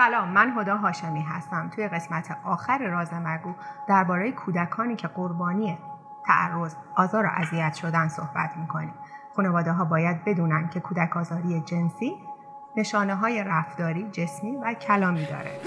[0.00, 1.68] سلام من هدا هاشمی هستم.
[1.68, 3.54] توی قسمت آخر راز مگو
[3.88, 5.78] درباره کودکانی که قربانی
[6.26, 8.94] تعرض آزار و اذیت شدن صحبت می‌کنیم.
[9.36, 12.12] خانواده ها باید بدونن که کودک آزاری جنسی
[12.76, 15.60] نشانه های رفتاری جسمی و کلامی داره.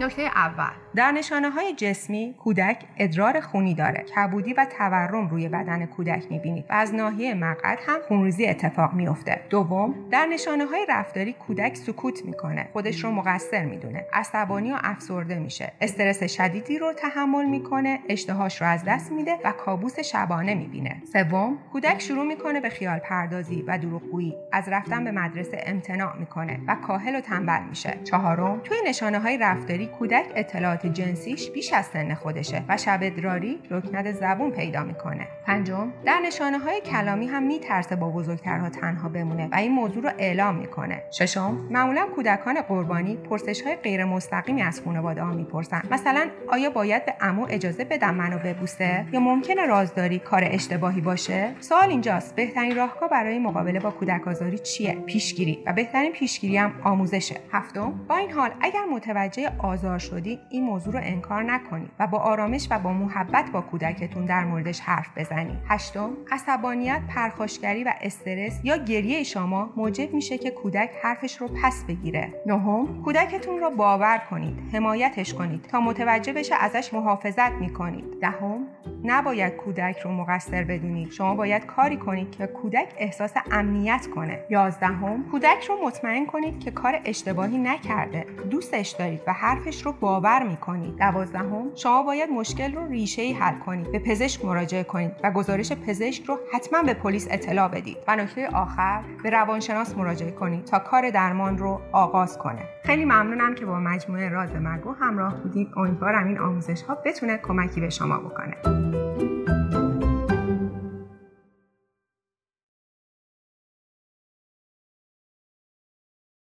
[0.00, 0.70] نکته اول.
[0.96, 4.04] در نشانه های جسمی کودک ادرار خونی داره.
[4.16, 9.40] کبودی و تورم روی بدن کودک می‌بینید و از ناحیه مقعد هم خونریزی اتفاق میافته.
[9.50, 12.68] دوم در نشانه های رفتاری کودک سکوت می‌کنه.
[12.72, 14.06] خودش رو مقصر می‌دونه.
[14.12, 15.72] عصبانی و افسرده میشه.
[15.80, 17.98] استرس شدیدی رو تحمل می‌کنه.
[18.08, 21.02] اشتهاش رو از دست میده و کابوس شبانه می‌بینه.
[21.12, 24.34] سوم کودک شروع می‌کنه به خیال پردازی و دروغگویی.
[24.52, 27.98] از رفتن به مدرسه امتناع می‌کنه و کاهل و تنبل میشه.
[28.04, 33.58] چهارم توی نشانه های رفتاری کودک اطلاعات جنسیش بیش از سن خودشه و شب ادراری
[33.70, 35.28] رکنت زبون پیدا می‌کنه.
[35.46, 40.10] پنجم در نشانه های کلامی هم میترسه با بزرگترها تنها بمونه و این موضوع رو
[40.18, 41.02] اعلام می‌کنه.
[41.10, 45.82] ششم معمولا کودکان قربانی پرسش های غیر مستقیمی از خانواده ها می‌پرسن.
[45.90, 51.54] مثلا آیا باید به امو اجازه بدم منو ببوسه؟ یا ممکنه رازداری کار اشتباهی باشه؟
[51.60, 55.62] سوال اینجاست بهترین راهکار برای مقابله با کودک آزاری چیه؟ پیشگیری.
[55.66, 57.36] و بهترین پیشگیری هم آموزشه.
[57.52, 59.52] هفتم با این حال اگر متوجه
[59.98, 64.44] شدی این موضوع رو انکار نکنید و با آرامش و با محبت با کودکتون در
[64.44, 70.90] موردش حرف بزنید هشتم عصبانیت پرخاشگری و استرس یا گریه شما موجب میشه که کودک
[71.02, 72.32] حرفش رو پس بگیره.
[72.46, 78.20] نهم کودکتون رو باور کنید حمایتش کنید تا متوجه بشه ازش محافظت می‌کنید.
[78.20, 78.66] دهم
[79.04, 84.44] نباید کودک رو مقصر بدونید شما باید کاری کنید که کودک احساس امنیت کنه.
[84.50, 88.26] یازدهم کودک رو مطمئن کنید که کار اشتباهی نکرده.
[88.50, 89.32] دوستش دارید و
[89.66, 90.96] حرفش رو باور می‌کنید.
[90.96, 93.92] دوازدهم شما باید مشکل رو ریشه ای حل کنید.
[93.92, 97.96] به پزشک مراجعه کنید و گزارش پزشک رو حتما به پلیس اطلاع بدید.
[98.08, 102.62] و نکته آخر به روانشناس مراجعه کنید تا کار درمان رو آغاز کنه.
[102.84, 105.68] خیلی ممنونم که با مجموعه راز مگو همراه بودید.
[105.76, 109.05] امیدوارم این آموزش ها بتونه کمکی به شما بکنه.